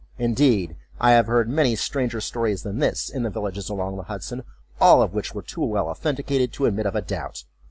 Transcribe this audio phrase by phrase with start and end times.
[0.17, 4.43] Indeed, I have heard many stranger stories than this, in the villages along the Hudson;
[4.79, 7.43] all of which were too well authenticated to admit of a doubt.